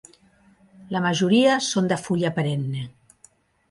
La 0.95 1.03
majoria 1.07 1.59
són 1.69 1.93
de 1.95 2.01
fulla 2.07 2.35
perenne. 2.43 2.87